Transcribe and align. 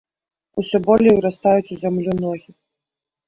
Усё 0.61 0.77
болей 0.87 1.13
урастаюць 1.19 1.73
у 1.75 1.79
зямлю 1.83 2.11
ногі. 2.23 2.49